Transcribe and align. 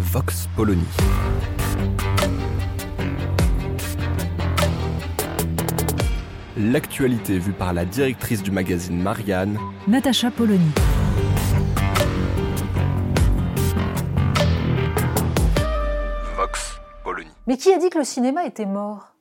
Vox 0.00 0.48
Polony. 0.56 0.82
L'actualité 6.56 7.38
vue 7.38 7.52
par 7.52 7.74
la 7.74 7.84
directrice 7.84 8.42
du 8.42 8.50
magazine 8.50 9.00
Marianne, 9.00 9.58
Natacha 9.86 10.30
Polony. 10.30 10.70
Vox 16.34 16.80
Polony. 17.04 17.28
Mais 17.46 17.58
qui 17.58 17.70
a 17.70 17.78
dit 17.78 17.90
que 17.90 17.98
le 17.98 18.04
cinéma 18.04 18.46
était 18.46 18.64
mort? 18.66 19.14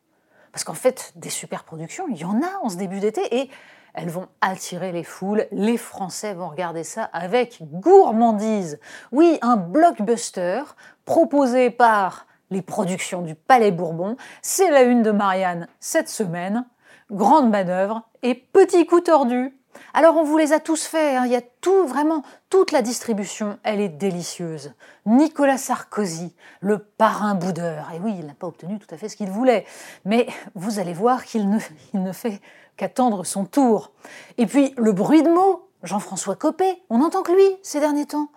Parce 0.51 0.63
qu'en 0.63 0.73
fait, 0.73 1.13
des 1.15 1.29
super 1.29 1.63
productions, 1.63 2.07
il 2.09 2.17
y 2.17 2.25
en 2.25 2.41
a 2.41 2.59
en 2.63 2.69
ce 2.69 2.77
début 2.77 2.99
d'été 2.99 3.21
et 3.39 3.49
elles 3.93 4.09
vont 4.09 4.27
attirer 4.41 4.91
les 4.91 5.03
foules. 5.03 5.47
Les 5.51 5.77
Français 5.77 6.33
vont 6.33 6.49
regarder 6.49 6.83
ça 6.83 7.03
avec 7.05 7.59
gourmandise. 7.61 8.79
Oui, 9.11 9.37
un 9.41 9.57
blockbuster 9.57 10.63
proposé 11.05 11.69
par 11.69 12.27
les 12.49 12.61
productions 12.61 13.21
du 13.21 13.35
Palais 13.35 13.71
Bourbon. 13.71 14.15
C'est 14.41 14.71
la 14.71 14.83
une 14.83 15.03
de 15.03 15.11
Marianne 15.11 15.67
cette 15.79 16.09
semaine. 16.09 16.65
Grande 17.11 17.49
manœuvre 17.49 18.07
et 18.21 18.35
petit 18.35 18.85
coup 18.85 19.01
tordu. 19.01 19.58
Alors 19.93 20.17
on 20.17 20.23
vous 20.23 20.37
les 20.37 20.53
a 20.53 20.59
tous 20.59 20.85
faits, 20.85 21.17
hein. 21.17 21.25
il 21.25 21.31
y 21.31 21.35
a 21.35 21.41
tout, 21.41 21.87
vraiment, 21.87 22.23
toute 22.49 22.71
la 22.71 22.81
distribution, 22.81 23.57
elle 23.63 23.79
est 23.79 23.89
délicieuse. 23.89 24.73
Nicolas 25.05 25.57
Sarkozy, 25.57 26.35
le 26.61 26.79
parrain 26.79 27.35
boudeur, 27.35 27.89
et 27.93 27.99
oui, 27.99 28.15
il 28.19 28.25
n'a 28.25 28.33
pas 28.33 28.47
obtenu 28.47 28.79
tout 28.79 28.93
à 28.93 28.97
fait 28.97 29.09
ce 29.09 29.15
qu'il 29.15 29.31
voulait, 29.31 29.65
mais 30.05 30.27
vous 30.55 30.79
allez 30.79 30.93
voir 30.93 31.25
qu'il 31.25 31.49
ne, 31.49 32.11
fait 32.13 32.41
qu'attendre 32.77 33.25
son 33.25 33.45
tour. 33.45 33.91
Et 34.37 34.45
puis 34.45 34.73
le 34.77 34.91
bruit 34.91 35.23
de 35.23 35.29
mots, 35.29 35.69
Jean-François 35.83 36.35
Copé, 36.35 36.83
on 36.89 36.99
n'entend 36.99 37.23
que 37.23 37.31
lui 37.31 37.57
ces 37.63 37.79
derniers 37.79 38.05
temps. 38.05 38.29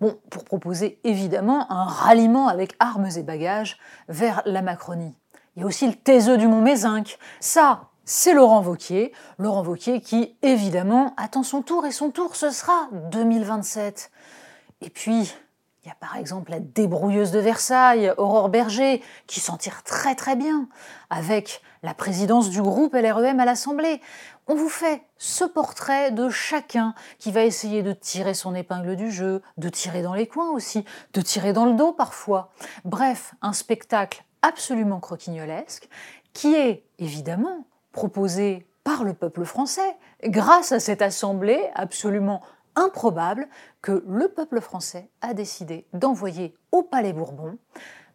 Bon, 0.00 0.18
pour 0.30 0.44
proposer 0.44 1.00
évidemment 1.04 1.70
un 1.70 1.84
ralliement 1.84 2.48
avec 2.48 2.74
armes 2.80 3.08
et 3.16 3.22
bagages 3.22 3.78
vers 4.08 4.42
la 4.44 4.62
Macronie. 4.62 5.14
Il 5.56 5.62
y 5.62 5.64
a 5.64 5.66
aussi 5.66 5.86
le 5.86 5.94
taiseux 5.94 6.36
du 6.36 6.46
Mont 6.46 6.60
Mézinc. 6.60 7.18
Ça, 7.40 7.88
c'est 8.08 8.32
Laurent 8.32 8.62
Vauquier. 8.62 9.12
Laurent 9.36 9.62
Vauquier 9.62 10.00
qui, 10.00 10.34
évidemment, 10.40 11.12
attend 11.18 11.42
son 11.42 11.60
tour 11.60 11.84
et 11.84 11.92
son 11.92 12.10
tour, 12.10 12.36
ce 12.36 12.50
sera 12.50 12.88
2027. 13.12 14.10
Et 14.80 14.88
puis, 14.88 15.34
il 15.84 15.88
y 15.88 15.90
a 15.90 15.94
par 16.00 16.16
exemple 16.16 16.50
la 16.50 16.58
débrouilleuse 16.58 17.32
de 17.32 17.38
Versailles, 17.38 18.10
Aurore 18.16 18.48
Berger, 18.48 19.02
qui 19.26 19.40
s'en 19.40 19.58
tire 19.58 19.82
très 19.82 20.14
très 20.14 20.36
bien, 20.36 20.68
avec 21.10 21.60
la 21.82 21.92
présidence 21.92 22.48
du 22.48 22.62
groupe 22.62 22.94
LREM 22.94 23.40
à 23.40 23.44
l'Assemblée. 23.44 24.00
On 24.46 24.54
vous 24.54 24.70
fait 24.70 25.02
ce 25.18 25.44
portrait 25.44 26.10
de 26.10 26.30
chacun 26.30 26.94
qui 27.18 27.30
va 27.30 27.44
essayer 27.44 27.82
de 27.82 27.92
tirer 27.92 28.32
son 28.32 28.54
épingle 28.54 28.96
du 28.96 29.10
jeu, 29.10 29.42
de 29.58 29.68
tirer 29.68 30.00
dans 30.00 30.14
les 30.14 30.26
coins 30.26 30.50
aussi, 30.52 30.86
de 31.12 31.20
tirer 31.20 31.52
dans 31.52 31.66
le 31.66 31.74
dos 31.74 31.92
parfois. 31.92 32.52
Bref, 32.86 33.34
un 33.42 33.52
spectacle 33.52 34.24
absolument 34.40 34.98
croquignolesque 34.98 35.90
qui 36.32 36.54
est 36.54 36.84
évidemment 36.98 37.66
proposé 37.98 38.64
par 38.84 39.02
le 39.02 39.12
peuple 39.12 39.44
français, 39.44 39.96
grâce 40.22 40.70
à 40.70 40.78
cette 40.78 41.02
assemblée 41.02 41.60
absolument 41.74 42.42
improbable 42.76 43.48
que 43.82 44.04
le 44.06 44.28
peuple 44.28 44.60
français 44.60 45.10
a 45.20 45.34
décidé 45.34 45.84
d'envoyer 45.92 46.54
au 46.70 46.84
Palais 46.84 47.12
Bourbon. 47.12 47.58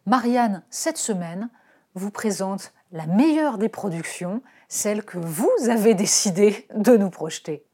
Marianne, 0.06 0.62
cette 0.70 0.96
semaine, 0.96 1.50
vous 1.94 2.10
présente 2.10 2.72
la 2.92 3.06
meilleure 3.06 3.58
des 3.58 3.68
productions, 3.68 4.40
celle 4.68 5.04
que 5.04 5.18
vous 5.18 5.52
avez 5.68 5.92
décidé 5.92 6.66
de 6.74 6.96
nous 6.96 7.10
projeter. 7.10 7.66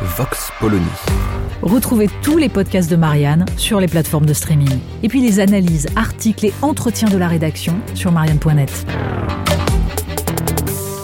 Vox 0.00 0.52
Polony. 0.60 0.86
Retrouvez 1.60 2.08
tous 2.22 2.38
les 2.38 2.48
podcasts 2.48 2.88
de 2.88 2.94
Marianne 2.94 3.46
sur 3.56 3.80
les 3.80 3.88
plateformes 3.88 4.26
de 4.26 4.32
streaming. 4.32 4.78
Et 5.02 5.08
puis 5.08 5.22
les 5.22 5.40
analyses, 5.40 5.88
articles 5.96 6.46
et 6.46 6.54
entretiens 6.62 7.08
de 7.08 7.18
la 7.18 7.26
rédaction 7.26 7.74
sur 7.94 8.12
marianne.net. 8.12 8.86